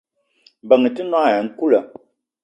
Mbeng 0.65 0.87
i 0.87 0.91
te 0.95 1.01
noong 1.03 1.23
ayi 1.27 1.39
nkoula. 1.45 1.79